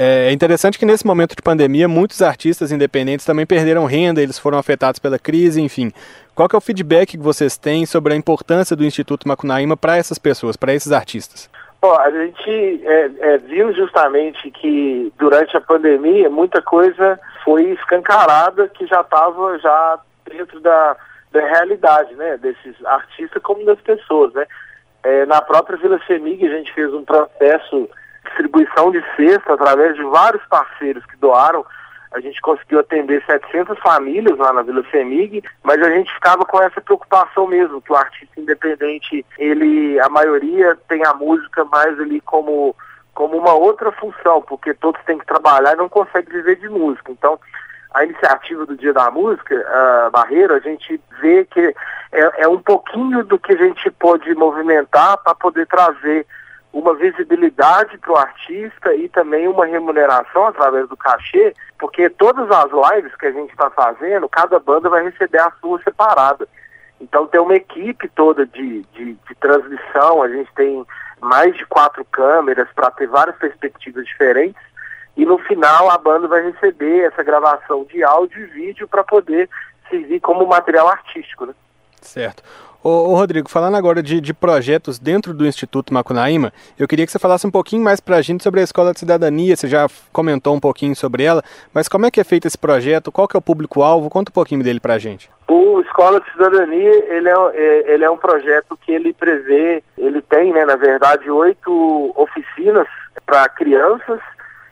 É 0.00 0.30
interessante 0.30 0.78
que 0.78 0.86
nesse 0.86 1.04
momento 1.04 1.34
de 1.34 1.42
pandemia, 1.42 1.88
muitos 1.88 2.22
artistas 2.22 2.70
independentes 2.70 3.26
também 3.26 3.44
perderam 3.44 3.84
renda, 3.84 4.22
eles 4.22 4.38
foram 4.38 4.56
afetados 4.56 5.00
pela 5.00 5.18
crise, 5.18 5.60
enfim. 5.60 5.90
Qual 6.36 6.48
é 6.52 6.56
o 6.56 6.60
feedback 6.60 7.16
que 7.16 7.18
vocês 7.18 7.56
têm 7.56 7.84
sobre 7.84 8.12
a 8.12 8.16
importância 8.16 8.76
do 8.76 8.84
Instituto 8.84 9.26
Macunaíma 9.26 9.76
para 9.76 9.96
essas 9.96 10.16
pessoas, 10.16 10.56
para 10.56 10.72
esses 10.72 10.92
artistas? 10.92 11.50
Bom, 11.82 11.92
a 11.98 12.08
gente 12.12 12.80
é, 12.86 13.10
é, 13.18 13.38
viu 13.38 13.72
justamente 13.72 14.48
que 14.52 15.12
durante 15.18 15.56
a 15.56 15.60
pandemia 15.60 16.30
muita 16.30 16.62
coisa 16.62 17.18
foi 17.44 17.64
escancarada 17.72 18.68
que 18.68 18.86
já 18.86 19.00
estava 19.00 19.58
já 19.58 19.98
dentro 20.30 20.60
da, 20.60 20.96
da 21.32 21.40
realidade, 21.40 22.14
né, 22.14 22.36
desses 22.36 22.76
artistas 22.86 23.42
como 23.42 23.64
das 23.64 23.80
pessoas, 23.80 24.32
né. 24.32 24.46
É, 25.02 25.26
na 25.26 25.42
própria 25.42 25.76
Vila 25.76 26.00
Semig 26.06 26.46
a 26.46 26.56
gente 26.56 26.72
fez 26.72 26.94
um 26.94 27.04
processo 27.04 27.88
distribuição 28.28 28.90
de 28.90 29.02
cesta 29.16 29.54
através 29.54 29.94
de 29.94 30.02
vários 30.04 30.44
parceiros 30.46 31.04
que 31.06 31.16
doaram. 31.16 31.64
A 32.12 32.20
gente 32.20 32.40
conseguiu 32.40 32.80
atender 32.80 33.22
700 33.26 33.78
famílias 33.80 34.38
lá 34.38 34.52
na 34.52 34.62
Vila 34.62 34.82
Semig, 34.90 35.42
mas 35.62 35.82
a 35.82 35.90
gente 35.90 36.12
ficava 36.14 36.44
com 36.44 36.60
essa 36.62 36.80
preocupação 36.80 37.46
mesmo, 37.46 37.82
que 37.82 37.92
o 37.92 37.96
artista 37.96 38.40
independente, 38.40 39.24
ele, 39.38 40.00
a 40.00 40.08
maioria 40.08 40.76
tem 40.88 41.04
a 41.04 41.12
música 41.12 41.64
mais 41.66 42.00
ali 42.00 42.20
como, 42.22 42.74
como 43.14 43.36
uma 43.36 43.52
outra 43.52 43.92
função, 43.92 44.40
porque 44.40 44.72
todos 44.72 45.02
têm 45.04 45.18
que 45.18 45.26
trabalhar 45.26 45.74
e 45.74 45.76
não 45.76 45.88
conseguem 45.88 46.32
viver 46.32 46.56
de 46.56 46.68
música. 46.68 47.12
Então, 47.12 47.38
a 47.92 48.04
iniciativa 48.04 48.64
do 48.64 48.76
Dia 48.76 48.92
da 48.92 49.10
Música, 49.10 49.54
a 49.54 50.10
Barreira, 50.10 50.56
a 50.56 50.60
gente 50.60 51.00
vê 51.20 51.44
que 51.44 51.74
é, 52.12 52.42
é 52.42 52.48
um 52.48 52.60
pouquinho 52.60 53.22
do 53.24 53.38
que 53.38 53.52
a 53.52 53.56
gente 53.56 53.90
pode 53.90 54.34
movimentar 54.34 55.18
para 55.18 55.34
poder 55.34 55.66
trazer 55.66 56.26
uma 56.72 56.94
visibilidade 56.94 57.96
para 57.98 58.12
o 58.12 58.16
artista 58.16 58.94
e 58.94 59.08
também 59.08 59.48
uma 59.48 59.66
remuneração 59.66 60.46
através 60.46 60.88
do 60.88 60.96
cachê, 60.96 61.54
porque 61.78 62.10
todas 62.10 62.50
as 62.50 62.70
lives 62.92 63.14
que 63.16 63.26
a 63.26 63.32
gente 63.32 63.50
está 63.50 63.70
fazendo, 63.70 64.28
cada 64.28 64.58
banda 64.58 64.88
vai 64.88 65.02
receber 65.02 65.38
a 65.38 65.52
sua 65.60 65.80
separada. 65.82 66.46
Então 67.00 67.26
tem 67.26 67.40
uma 67.40 67.54
equipe 67.54 68.08
toda 68.08 68.44
de, 68.44 68.82
de, 68.92 69.14
de 69.14 69.34
transmissão, 69.40 70.22
a 70.22 70.28
gente 70.28 70.52
tem 70.54 70.84
mais 71.20 71.56
de 71.56 71.64
quatro 71.66 72.04
câmeras 72.04 72.68
para 72.74 72.90
ter 72.90 73.06
várias 73.06 73.36
perspectivas 73.36 74.04
diferentes. 74.04 74.60
E 75.16 75.24
no 75.24 75.38
final 75.38 75.90
a 75.90 75.98
banda 75.98 76.28
vai 76.28 76.42
receber 76.42 77.00
essa 77.04 77.22
gravação 77.22 77.84
de 77.84 78.04
áudio 78.04 78.40
e 78.40 78.46
vídeo 78.46 78.86
para 78.86 79.02
poder 79.02 79.48
servir 79.88 80.20
como 80.20 80.46
material 80.46 80.88
artístico. 80.88 81.46
Né? 81.46 81.54
Certo. 82.00 82.42
Ô, 82.82 83.10
ô, 83.10 83.14
Rodrigo, 83.16 83.50
falando 83.50 83.76
agora 83.76 84.00
de, 84.00 84.20
de, 84.20 84.32
projetos 84.32 85.00
dentro 85.00 85.34
do 85.34 85.44
Instituto 85.44 85.92
Macunaíma, 85.92 86.52
eu 86.78 86.86
queria 86.86 87.04
que 87.04 87.10
você 87.10 87.18
falasse 87.18 87.44
um 87.44 87.50
pouquinho 87.50 87.82
mais 87.82 87.98
para 87.98 88.16
a 88.16 88.22
gente 88.22 88.44
sobre 88.44 88.60
a 88.60 88.62
Escola 88.62 88.92
de 88.92 89.00
Cidadania, 89.00 89.56
você 89.56 89.66
já 89.66 89.88
comentou 90.12 90.54
um 90.54 90.60
pouquinho 90.60 90.94
sobre 90.94 91.24
ela, 91.24 91.42
mas 91.74 91.88
como 91.88 92.06
é 92.06 92.10
que 92.10 92.20
é 92.20 92.24
feito 92.24 92.46
esse 92.46 92.56
projeto, 92.56 93.10
qual 93.10 93.26
que 93.26 93.36
é 93.36 93.38
o 93.38 93.42
público-alvo, 93.42 94.08
conta 94.08 94.30
um 94.30 94.32
pouquinho 94.32 94.62
dele 94.62 94.78
para 94.78 94.94
a 94.94 94.98
gente. 94.98 95.28
O 95.48 95.80
Escola 95.80 96.20
de 96.20 96.30
Cidadania, 96.30 97.04
ele 97.12 97.28
é, 97.28 97.34
é, 97.54 97.94
ele 97.94 98.04
é 98.04 98.10
um 98.10 98.16
projeto 98.16 98.76
que 98.76 98.92
ele 98.92 99.12
prevê, 99.12 99.82
ele 99.96 100.22
tem, 100.22 100.52
né, 100.52 100.64
na 100.64 100.76
verdade, 100.76 101.28
oito 101.28 102.12
oficinas 102.14 102.86
para 103.26 103.48
crianças 103.48 104.20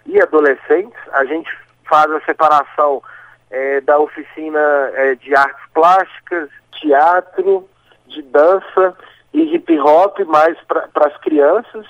e 0.06 0.20
adolescentes, 0.20 0.98
a 1.12 1.24
gente 1.24 1.50
faz 1.84 2.08
a 2.12 2.20
separação 2.20 3.02
é, 3.50 3.80
da 3.80 3.98
oficina 3.98 4.60
é, 4.94 5.16
de 5.16 5.34
artes 5.34 5.64
plásticas, 5.74 6.48
teatro, 6.70 7.68
de 8.08 8.22
dança 8.22 8.96
e 9.32 9.54
hip 9.54 9.78
hop 9.78 10.18
mais 10.26 10.56
para 10.66 11.06
as 11.06 11.16
crianças. 11.18 11.86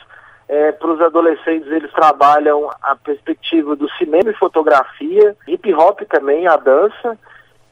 É, 0.49 0.71
para 0.71 0.93
os 0.93 1.01
adolescentes 1.01 1.71
eles 1.73 1.91
trabalham 1.93 2.71
a 2.81 2.95
perspectiva 2.95 3.75
do 3.75 3.91
cinema 3.93 4.31
e 4.31 4.35
fotografia, 4.35 5.37
hip 5.49 5.75
hop 5.75 6.03
também, 6.03 6.47
a 6.47 6.57
dança 6.57 7.19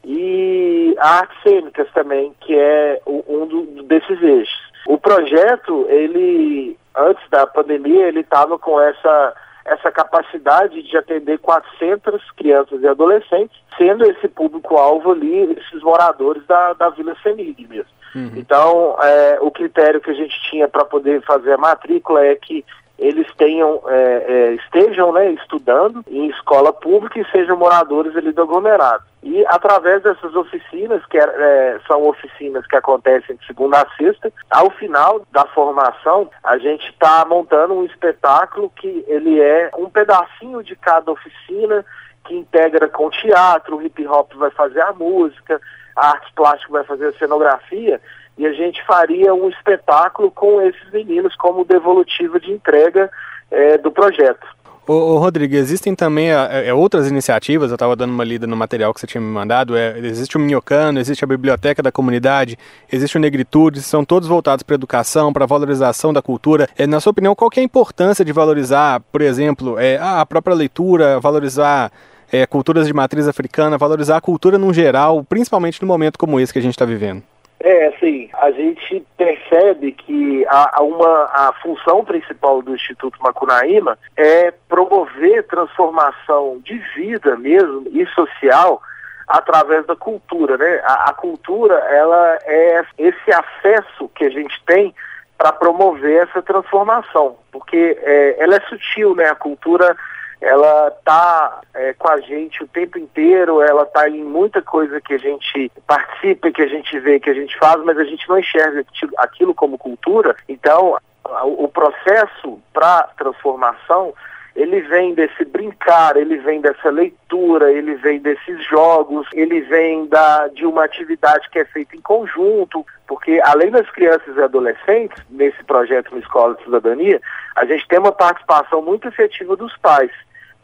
e 0.05 0.97
artes 0.99 1.41
cênicas 1.43 1.89
também, 1.93 2.35
que 2.41 2.59
é 2.59 3.01
um 3.07 3.47
do, 3.47 3.83
desses 3.85 4.21
eixos. 4.21 4.73
O 4.87 4.99
projeto, 4.99 5.87
ele 5.89 6.77
antes 6.97 7.29
da 7.31 7.47
pandemia, 7.47 8.07
ele 8.07 8.21
estava 8.21 8.59
com 8.59 8.81
essa 8.81 9.35
essa 9.65 9.91
capacidade 9.91 10.83
de 10.83 10.97
atender 10.97 11.39
400 11.39 12.31
crianças 12.33 12.83
e 12.83 12.87
adolescentes, 12.87 13.57
sendo 13.79 14.05
esse 14.05 14.29
público-alvo 14.29 15.13
ali 15.13 15.57
esses 15.59 15.83
moradores 15.83 16.45
da, 16.47 16.75
da 16.75 16.91
Vila 16.91 17.17
Semig 17.23 17.67
mesmo. 17.67 17.91
Uhum. 18.15 18.33
Então, 18.37 18.97
é, 19.03 19.39
o 19.41 19.51
critério 19.51 20.01
que 20.01 20.11
a 20.11 20.15
gente 20.15 20.35
tinha 20.51 20.69
para 20.69 20.85
poder 20.85 21.23
fazer 21.23 21.53
a 21.53 21.59
matrícula 21.59 22.25
é 22.25 22.35
que 22.37 22.65
eles 22.99 23.27
tenham, 23.37 23.83
é, 23.89 24.25
é, 24.29 24.53
estejam 24.55 25.13
né, 25.13 25.33
estudando 25.33 26.05
em 26.09 26.29
escola 26.29 26.73
pública 26.73 27.19
e 27.19 27.31
sejam 27.31 27.57
moradores 27.57 28.17
ali 28.17 28.33
do 28.33 28.43
aglomerado. 28.43 29.03
E 29.23 29.45
através 29.49 30.03
dessas 30.03 30.35
oficinas, 30.37 31.05
que 31.07 31.19
é, 31.19 31.23
é 31.23 31.81
são 31.89 32.07
oficinas 32.07 32.65
que 32.67 32.77
acontecem 32.77 33.37
de 33.37 33.47
segunda 33.47 33.81
a 33.81 33.97
sexta, 33.97 34.33
ao 34.49 34.71
final 34.71 35.23
da 35.33 35.45
formação, 35.47 36.31
a 36.43 36.57
gente 36.59 36.89
está 36.89 37.25
montando 37.25 37.75
um 37.75 37.85
espetáculo 37.85 38.71
que 38.77 39.05
ele 39.09 39.41
é 39.41 39.71
um 39.77 39.91
pedacinho 39.91 40.63
de 40.63 40.77
cada 40.77 41.11
oficina, 41.11 41.85
que 42.25 42.35
integra 42.35 42.89
com 42.89 43.11
teatro, 43.11 43.77
o 43.77 43.83
hip 43.83 44.07
hop 44.07 44.33
vai 44.35 44.51
fazer 44.51 44.81
a 44.83 44.93
música, 44.93 45.61
a 45.97 46.11
arte 46.11 46.33
plástica 46.35 46.73
vai 46.73 46.85
fazer 46.85 47.09
a 47.09 47.13
cenografia, 47.13 48.01
e 48.37 48.47
a 48.47 48.53
gente 48.53 48.85
faria 48.85 49.33
um 49.33 49.49
espetáculo 49.49 50.31
com 50.31 50.61
esses 50.61 50.91
meninos 50.93 51.35
como 51.37 51.65
devolutiva 51.65 52.41
de 52.41 52.51
entrega 52.51 53.11
é, 53.51 53.79
do 53.79 53.93
projeto. 53.93 54.47
Ô, 54.87 54.93
ô, 54.93 55.19
Rodrigo, 55.19 55.55
existem 55.55 55.95
também 55.95 56.31
é, 56.31 56.69
é, 56.69 56.75
outras 56.75 57.09
iniciativas, 57.09 57.71
eu 57.71 57.75
estava 57.75 57.97
dando 57.97 58.13
uma 58.13 58.23
lida 58.23 58.47
no 58.47 58.55
material 58.55 58.93
que 58.93 59.01
você 59.01 59.07
tinha 59.07 59.21
me 59.21 59.27
mandado, 59.27 59.75
é, 59.75 59.99
existe 59.99 60.37
o 60.37 60.41
Minhocano, 60.41 61.01
existe 61.01 61.25
a 61.25 61.27
Biblioteca 61.27 61.83
da 61.83 61.91
Comunidade, 61.91 62.59
existe 62.93 63.17
o 63.17 63.21
Negritude, 63.21 63.81
são 63.81 64.05
todos 64.05 64.29
voltados 64.29 64.63
para 64.63 64.75
a 64.75 64.77
educação, 64.77 65.33
para 65.33 65.45
a 65.45 65.47
valorização 65.47 66.13
da 66.13 66.21
cultura. 66.21 66.69
É, 66.77 66.87
na 66.87 67.01
sua 67.01 67.13
opinião, 67.13 67.35
qual 67.35 67.51
é 67.57 67.61
a 67.61 67.63
importância 67.63 68.23
de 68.23 68.33
valorizar, 68.33 69.01
por 69.11 69.23
exemplo, 69.23 69.79
é, 69.79 69.97
a 69.97 70.27
própria 70.27 70.55
leitura, 70.55 71.19
valorizar 71.19 71.91
é, 72.33 72.47
culturas 72.47 72.87
de 72.87 72.93
matriz 72.93 73.29
africana, 73.29 73.79
valorizar 73.79 74.17
a 74.17 74.21
cultura 74.21 74.59
no 74.59 74.73
geral, 74.73 75.25
principalmente 75.25 75.81
no 75.81 75.89
momento 75.89 76.19
como 76.19 76.39
esse 76.41 76.53
que 76.53 76.59
a 76.59 76.63
gente 76.63 76.75
está 76.75 76.85
vivendo? 76.85 77.23
É, 77.61 77.87
assim, 77.87 78.29
a 78.35 78.51
gente 78.51 79.07
percebe 79.17 79.93
que 79.93 80.45
a, 80.49 80.81
a, 80.81 80.83
uma, 80.83 81.25
a 81.33 81.55
função 81.63 82.05
principal 82.05 82.61
do 82.61 82.75
Instituto 82.75 83.19
Macunaíma 83.23 83.99
é 84.17 84.53
promover 84.69 85.47
transformação 85.47 86.61
de 86.63 86.77
vida 86.95 87.37
mesmo 87.37 87.85
e 87.91 88.07
social 88.09 88.83
através 89.27 89.87
da 89.87 89.97
cultura, 89.97 90.59
né? 90.59 90.83
A, 90.85 91.11
a 91.11 91.15
cultura, 91.15 91.75
ela 91.75 92.39
é 92.45 92.85
esse 92.99 93.33
acesso 93.33 94.11
que 94.15 94.25
a 94.25 94.31
gente 94.31 94.63
tem 94.67 94.95
para 95.39 95.51
promover 95.51 96.23
essa 96.23 96.43
transformação, 96.43 97.37
porque 97.51 97.99
é, 98.03 98.37
ela 98.43 98.57
é 98.57 98.61
sutil, 98.69 99.15
né? 99.15 99.31
A 99.31 99.35
cultura 99.35 99.97
ela 100.45 100.91
tá 101.05 101.61
é, 101.73 101.95
com 101.95 102.09
a 102.09 102.21
gente 102.21 102.63
o 102.63 102.69
tempo 102.69 102.99
inteiro, 102.99 103.63
ela 103.63 103.87
tá 103.87 104.09
em 104.09 104.23
muita 104.23 104.61
coisa 104.61 105.01
que 105.01 105.15
a 105.15 105.19
gente 105.19 105.73
participa, 105.87 106.51
que 106.51 106.61
a 106.61 106.69
gente 106.69 106.99
vê, 107.01 107.19
que 107.19 107.31
a 107.31 107.35
gente 107.35 107.59
faz, 107.59 107.83
mas 107.83 107.97
a 107.97 108.05
gente 108.05 108.29
não 108.29 108.39
enxerga 108.39 108.85
aquilo 109.19 109.55
como 109.55 109.79
cultura. 109.79 110.37
Então, 110.47 110.99
o 111.43 111.67
processo 111.69 112.61
para 112.73 113.09
transformação 113.17 114.13
ele 114.55 114.83
vem 114.83 115.15
desse 115.15 115.45
brincar, 115.45 116.17
ele 116.17 116.37
vem 116.37 116.61
dessa 116.61 116.89
leitura, 116.89 117.73
ele 117.73 117.97
vem 117.97 118.21
desses 118.21 118.65
jogos, 118.69 119.27
ele 119.33 119.61
vem 119.63 120.07
da, 120.07 120.47
de 120.49 120.65
uma 120.65 120.85
atividade 120.85 121.49
que 121.51 121.59
é 121.59 121.65
feita 121.65 121.97
em 121.97 122.01
conjunto, 122.01 122.87
porque 123.09 123.41
além 123.45 123.71
das 123.71 123.91
crianças 123.91 124.37
e 124.37 124.41
adolescentes, 124.41 125.21
nesse 125.29 125.63
projeto 125.65 126.13
no 126.13 126.21
Escola 126.21 126.55
de 126.55 126.63
Cidadania, 126.63 127.21
a 127.57 127.65
gente 127.65 127.89
tem 127.89 127.99
uma 127.99 128.13
participação 128.13 128.81
muito 128.81 129.09
efetiva 129.09 129.57
dos 129.57 129.77
pais 129.79 130.13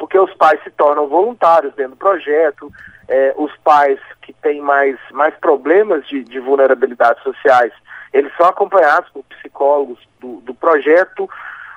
porque 0.00 0.18
os 0.18 0.32
pais 0.32 0.58
se 0.64 0.70
tornam 0.70 1.06
voluntários 1.06 1.74
dentro 1.74 1.92
do 1.92 1.98
projeto, 1.98 2.72
é, 3.06 3.34
os 3.36 3.54
pais 3.58 4.00
que 4.22 4.32
têm 4.32 4.58
mais, 4.62 4.96
mais 5.12 5.34
problemas 5.34 6.08
de, 6.08 6.24
de 6.24 6.40
vulnerabilidades 6.40 7.22
sociais, 7.22 7.70
eles 8.10 8.34
são 8.34 8.46
acompanhados 8.46 9.10
por 9.10 9.22
psicólogos 9.24 9.98
do, 10.18 10.40
do 10.40 10.54
projeto, 10.54 11.28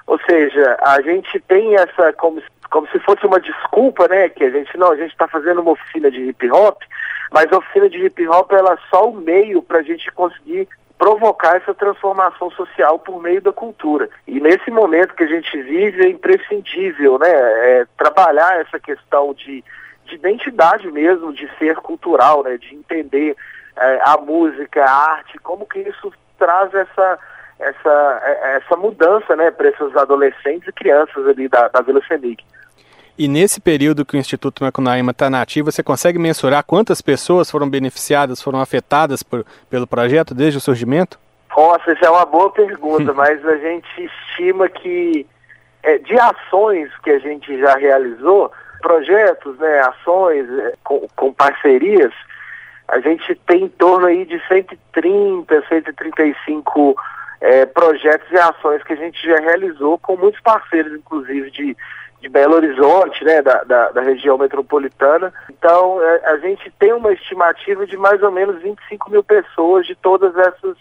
ou 0.07 0.17
seja, 0.21 0.77
a 0.81 1.01
gente 1.01 1.37
tem 1.41 1.75
essa 1.75 2.13
como, 2.13 2.41
como 2.71 2.87
se 2.87 2.99
fosse 2.99 3.25
uma 3.25 3.41
desculpa, 3.41 4.07
né? 4.07 4.29
Que 4.29 4.45
a 4.45 4.49
gente 4.49 4.77
não, 4.77 4.91
a 4.91 4.95
gente 4.95 5.11
está 5.11 5.27
fazendo 5.27 5.61
uma 5.61 5.71
oficina 5.71 6.09
de 6.09 6.21
hip 6.21 6.49
hop, 6.49 6.81
mas 7.29 7.51
a 7.51 7.57
oficina 7.57 7.89
de 7.89 8.05
hip 8.05 8.25
hop 8.27 8.53
ela 8.53 8.73
é 8.73 8.77
só 8.89 9.09
o 9.09 9.15
meio 9.15 9.61
para 9.61 9.79
a 9.79 9.83
gente 9.83 10.09
conseguir 10.13 10.67
provocar 11.03 11.57
essa 11.57 11.73
transformação 11.73 12.49
social 12.51 12.97
por 12.97 13.21
meio 13.21 13.41
da 13.41 13.51
cultura. 13.51 14.09
E 14.25 14.39
nesse 14.39 14.71
momento 14.71 15.13
que 15.13 15.23
a 15.23 15.27
gente 15.27 15.61
vive 15.61 16.01
é 16.01 16.07
imprescindível, 16.07 17.19
né, 17.19 17.27
é, 17.29 17.85
trabalhar 17.97 18.61
essa 18.61 18.79
questão 18.79 19.33
de, 19.33 19.61
de 20.05 20.15
identidade 20.15 20.89
mesmo, 20.89 21.33
de 21.33 21.45
ser 21.59 21.75
cultural, 21.75 22.41
né, 22.43 22.57
de 22.57 22.73
entender 22.73 23.35
é, 23.75 23.99
a 24.05 24.15
música, 24.15 24.81
a 24.81 25.11
arte, 25.15 25.37
como 25.39 25.65
que 25.65 25.79
isso 25.79 26.13
traz 26.39 26.73
essa 26.73 27.19
essa, 27.59 28.21
é, 28.23 28.57
essa 28.57 28.77
mudança 28.77 29.35
né, 29.35 29.51
para 29.51 29.69
esses 29.69 29.95
adolescentes 29.97 30.69
e 30.69 30.71
crianças 30.71 31.27
ali 31.27 31.49
da, 31.49 31.67
da 31.67 31.81
Vila 31.81 32.01
Semig. 32.07 32.43
E 33.17 33.27
nesse 33.27 33.61
período 33.61 34.05
que 34.05 34.17
o 34.17 34.19
Instituto 34.19 34.63
Macunaíma 34.63 35.11
está 35.11 35.29
nativo, 35.29 35.71
você 35.71 35.83
consegue 35.83 36.17
mensurar 36.17 36.63
quantas 36.63 37.01
pessoas 37.01 37.49
foram 37.51 37.69
beneficiadas, 37.69 38.41
foram 38.41 38.59
afetadas 38.59 39.21
por, 39.21 39.45
pelo 39.69 39.85
projeto 39.85 40.33
desde 40.33 40.57
o 40.57 40.61
surgimento? 40.61 41.19
Nossa, 41.55 41.91
essa 41.91 42.07
é 42.07 42.09
uma 42.09 42.25
boa 42.25 42.49
pergunta, 42.51 43.13
mas 43.13 43.45
a 43.45 43.57
gente 43.57 43.87
estima 44.03 44.67
que 44.67 45.27
é, 45.83 45.99
de 45.99 46.17
ações 46.17 46.89
que 47.03 47.11
a 47.11 47.19
gente 47.19 47.59
já 47.59 47.75
realizou, 47.75 48.51
projetos, 48.81 49.57
né, 49.59 49.79
ações 49.81 50.49
é, 50.49 50.73
com, 50.83 51.07
com 51.15 51.31
parcerias, 51.31 52.11
a 52.87 52.99
gente 52.99 53.35
tem 53.47 53.65
em 53.65 53.69
torno 53.69 54.07
aí 54.07 54.25
de 54.25 54.41
130, 54.47 55.63
135 55.69 56.95
é, 57.43 57.65
projetos 57.65 58.31
e 58.31 58.37
ações 58.37 58.81
que 58.83 58.93
a 58.93 58.95
gente 58.95 59.21
já 59.21 59.37
realizou 59.39 59.97
com 59.97 60.15
muitos 60.15 60.39
parceiros, 60.41 60.93
inclusive 60.93 61.51
de 61.51 61.77
de 62.21 62.29
Belo 62.29 62.55
Horizonte, 62.55 63.21
né, 63.25 63.41
da, 63.41 63.65
da, 63.65 63.89
da 63.89 64.01
região 64.01 64.37
metropolitana. 64.37 65.33
Então, 65.49 66.01
é, 66.01 66.29
a 66.29 66.37
gente 66.37 66.71
tem 66.79 66.93
uma 66.93 67.11
estimativa 67.11 67.85
de 67.85 67.97
mais 67.97 68.23
ou 68.23 68.31
menos 68.31 68.61
25 68.61 69.11
mil 69.11 69.21
pessoas 69.21 69.85
de 69.85 69.93
todas 69.93 70.33
essas 70.37 70.77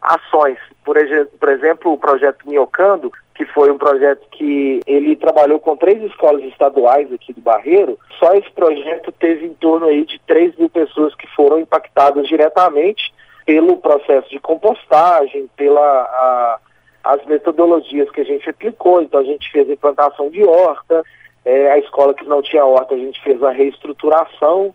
ações. 0.00 0.56
Por, 0.82 0.96
por 1.38 1.48
exemplo, 1.50 1.92
o 1.92 1.98
projeto 1.98 2.48
Minhocando, 2.48 3.12
que 3.34 3.44
foi 3.44 3.70
um 3.70 3.76
projeto 3.76 4.26
que 4.30 4.80
ele 4.86 5.14
trabalhou 5.16 5.60
com 5.60 5.76
três 5.76 6.02
escolas 6.02 6.42
estaduais 6.44 7.12
aqui 7.12 7.34
do 7.34 7.42
Barreiro, 7.42 7.98
só 8.18 8.32
esse 8.32 8.50
projeto 8.52 9.12
teve 9.12 9.44
em 9.44 9.52
torno 9.52 9.88
aí 9.88 10.02
de 10.06 10.18
3 10.26 10.56
mil 10.56 10.70
pessoas 10.70 11.14
que 11.14 11.26
foram 11.36 11.58
impactadas 11.58 12.26
diretamente 12.26 13.12
pelo 13.46 13.76
processo 13.76 14.28
de 14.28 14.40
compostagem, 14.40 15.48
pela 15.56 15.80
a, 15.80 16.58
as 17.04 17.24
metodologias 17.26 18.10
que 18.10 18.20
a 18.20 18.24
gente 18.24 18.50
aplicou. 18.50 19.00
Então 19.00 19.20
a 19.20 19.24
gente 19.24 19.50
fez 19.52 19.70
a 19.70 19.72
implantação 19.72 20.28
de 20.28 20.42
horta, 20.42 21.04
é, 21.44 21.70
a 21.70 21.78
escola 21.78 22.12
que 22.12 22.24
não 22.24 22.42
tinha 22.42 22.64
horta 22.66 22.94
a 22.94 22.98
gente 22.98 23.22
fez 23.22 23.40
a 23.42 23.52
reestruturação. 23.52 24.74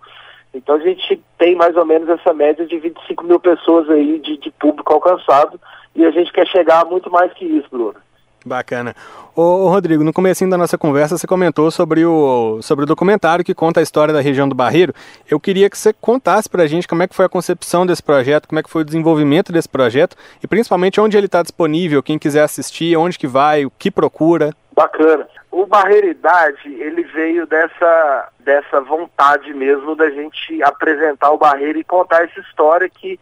Então 0.53 0.75
a 0.75 0.79
gente 0.79 1.21
tem 1.37 1.55
mais 1.55 1.75
ou 1.75 1.85
menos 1.85 2.07
essa 2.07 2.33
média 2.33 2.65
de 2.65 2.79
25 2.79 3.25
mil 3.25 3.39
pessoas 3.39 3.89
aí 3.89 4.17
de, 4.19 4.37
de 4.37 4.49
público 4.51 4.93
alcançado 4.93 5.59
e 5.93 6.05
a 6.05 6.11
gente 6.11 6.31
quer 6.31 6.47
chegar 6.47 6.81
a 6.81 6.85
muito 6.85 7.11
mais 7.11 7.31
que 7.33 7.45
isso, 7.45 7.67
Bruno. 7.69 7.95
Bacana. 8.45 8.95
Ô, 9.35 9.41
ô, 9.41 9.69
Rodrigo, 9.69 10.03
no 10.03 10.11
começo 10.11 10.47
da 10.49 10.57
nossa 10.57 10.77
conversa 10.77 11.17
você 11.17 11.27
comentou 11.27 11.69
sobre 11.69 12.05
o, 12.05 12.59
sobre 12.61 12.83
o 12.83 12.87
documentário 12.87 13.45
que 13.45 13.53
conta 13.53 13.79
a 13.79 13.83
história 13.83 14.13
da 14.13 14.21
região 14.21 14.49
do 14.49 14.55
Barreiro. 14.55 14.93
Eu 15.29 15.39
queria 15.39 15.69
que 15.69 15.77
você 15.77 15.93
contasse 15.93 16.49
pra 16.49 16.65
gente 16.65 16.87
como 16.87 17.03
é 17.03 17.07
que 17.07 17.15
foi 17.15 17.25
a 17.25 17.29
concepção 17.29 17.85
desse 17.85 18.01
projeto, 18.01 18.47
como 18.47 18.59
é 18.59 18.63
que 18.63 18.69
foi 18.69 18.81
o 18.81 18.85
desenvolvimento 18.85 19.51
desse 19.51 19.69
projeto 19.69 20.15
e 20.43 20.47
principalmente 20.47 20.99
onde 20.99 21.17
ele 21.17 21.27
está 21.27 21.41
disponível, 21.41 22.01
quem 22.01 22.17
quiser 22.17 22.43
assistir, 22.43 22.97
onde 22.97 23.17
que 23.17 23.27
vai, 23.27 23.65
o 23.65 23.71
que 23.71 23.91
procura. 23.91 24.51
Bacana. 24.73 25.27
O 25.51 25.65
Barreiridade, 25.65 26.73
ele 26.73 27.03
veio 27.03 27.45
dessa, 27.45 28.29
dessa 28.39 28.81
vontade 28.81 29.53
mesmo 29.53 29.95
da 29.95 30.09
gente 30.09 30.63
apresentar 30.63 31.31
o 31.31 31.37
Barreiro 31.37 31.77
e 31.77 31.83
contar 31.83 32.23
essa 32.23 32.39
história 32.39 32.89
que 32.89 33.19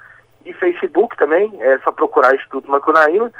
e 0.46 0.54
Facebook 0.54 1.18
também, 1.18 1.52
é 1.60 1.80
só 1.80 1.92
procurar 1.92 2.36
Instituto 2.36 2.70
Macunaíma. 2.70 3.32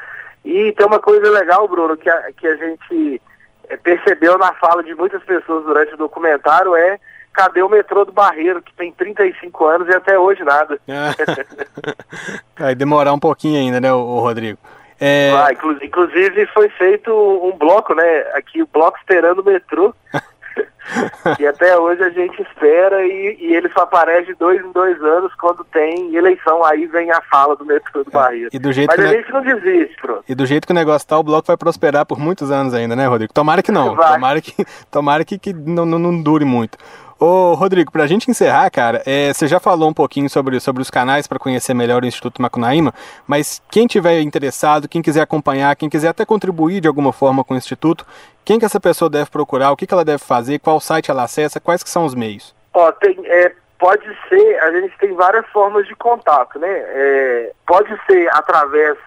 E 0.44 0.72
tem 0.74 0.86
uma 0.86 1.00
coisa 1.00 1.30
legal, 1.30 1.68
Bruno, 1.68 1.98
que 1.98 2.10
a, 2.10 2.32
que 2.34 2.48
a 2.48 2.56
gente 2.56 3.22
é, 3.70 3.78
percebeu 3.78 4.38
na 4.38 4.54
fala 4.54 4.84
de 4.84 4.94
muitas 4.94 5.24
pessoas 5.24 5.66
durante 5.66 5.94
o 5.94 5.98
documentário 5.98 6.76
é 6.76 7.00
cadê 7.34 7.62
o 7.62 7.70
metrô 7.70 8.06
do 8.06 8.14
Barreiro, 8.14 8.62
que 8.62 8.74
tem 8.74 8.94
35 8.94 9.66
anos 9.66 9.90
e 9.90 9.94
até 9.94 10.18
hoje 10.18 10.44
nada. 10.44 10.80
Vai 12.58 12.74
demorar 12.74 13.14
um 13.14 13.20
pouquinho 13.20 13.60
ainda, 13.60 13.82
né, 13.82 13.92
o 13.92 14.20
Rodrigo? 14.20 14.58
É... 15.00 15.34
Ah, 15.36 15.52
inclusive 15.52 16.46
foi 16.48 16.70
feito 16.70 17.12
um 17.12 17.58
bloco, 17.58 17.94
né? 17.94 18.20
Aqui 18.34 18.62
o 18.62 18.68
bloco 18.68 18.98
esperando 18.98 19.40
o 19.40 19.46
metrô. 19.46 19.94
e 21.40 21.48
até 21.48 21.78
hoje 21.78 22.04
a 22.04 22.10
gente 22.10 22.42
espera 22.42 23.06
e, 23.06 23.38
e, 23.40 23.56
ele 23.56 23.70
só 23.70 23.82
aparece 23.82 24.34
dois 24.36 24.64
em 24.64 24.72
dois 24.72 25.02
anos 25.02 25.34
quando 25.36 25.64
tem 25.66 26.16
eleição, 26.16 26.64
aí 26.64 26.86
vem 26.86 27.12
a 27.12 27.22
fala 27.22 27.56
do 27.56 27.66
metrô 27.66 28.04
do 28.04 28.12
Bahia. 28.12 28.50
E 28.54 28.60
do 28.60 28.72
jeito 28.72 28.94
Mas 28.96 29.06
a 29.06 29.08
gente 29.08 29.32
não 29.32 29.42
desiste, 29.42 29.96
pronto. 30.02 30.24
E 30.28 30.36
do 30.36 30.46
jeito 30.46 30.68
que 30.68 30.72
o 30.72 30.76
negócio 30.76 31.08
tá, 31.08 31.18
o 31.18 31.24
bloco 31.24 31.48
vai 31.48 31.58
prosperar 31.58 32.06
por 32.06 32.20
muitos 32.20 32.52
anos 32.52 32.74
ainda, 32.74 32.96
né, 32.96 33.08
Rodrigo? 33.08 33.34
Tomara 33.34 33.64
que 33.64 33.72
não. 33.72 33.96
Vai. 33.96 34.14
Tomara 34.14 34.42
que, 34.42 34.66
tomara 34.92 35.26
que, 35.26 35.40
que 35.40 35.54
não, 35.54 35.86
não, 35.86 36.00
não 36.00 36.22
dure 36.22 36.46
muito. 36.46 36.78
Ô, 37.18 37.54
Rodrigo, 37.54 37.94
para 37.94 38.04
a 38.04 38.08
gente 38.08 38.30
encerrar, 38.30 38.70
cara, 38.70 39.02
é, 39.06 39.32
você 39.32 39.48
já 39.48 39.58
falou 39.58 39.90
um 39.90 39.94
pouquinho 39.94 40.30
sobre, 40.30 40.60
sobre 40.60 40.82
os 40.82 40.90
canais 40.90 41.28
para 41.28 41.40
conhecer 41.40 41.74
melhor 41.74 42.04
o 42.04 42.06
Instituto 42.06 42.42
Macunaíma, 42.42 42.94
mas 43.26 43.62
quem 43.72 43.88
tiver 43.88 44.20
interessado, 44.20 44.90
quem 44.90 45.02
quiser 45.02 45.22
acompanhar, 45.22 45.78
quem 45.78 45.90
quiser 45.90 46.10
até 46.10 46.26
contribuir 46.26 46.82
de 46.82 46.90
alguma 46.90 47.14
forma 47.14 47.42
com 47.42 47.54
o 47.54 47.58
Instituto, 47.58 48.06
quem 48.44 48.60
que 48.60 48.66
essa 48.66 48.82
pessoa 48.82 49.10
deve 49.10 49.30
procurar, 49.30 49.72
o 49.72 49.78
que, 49.78 49.88
que 49.88 49.94
ela 49.94 50.04
deve 50.04 50.20
fazer, 50.20 50.60
qual 50.60 50.78
site 50.82 51.10
ela 51.10 51.24
acessa, 51.24 51.60
quais 51.60 51.82
que 51.82 51.90
são 51.90 52.04
os 52.04 52.14
meios? 52.14 52.54
Ó, 52.74 52.92
tem, 52.92 53.18
é, 53.24 53.54
pode 53.80 54.06
ser, 54.28 54.60
a 54.60 54.72
gente 54.74 54.98
tem 54.98 55.14
várias 55.14 55.48
formas 55.48 55.88
de 55.88 55.96
contato, 55.96 56.60
né? 56.60 56.68
É, 56.70 57.52
pode 57.66 57.98
ser 58.08 58.30
através 58.34 58.98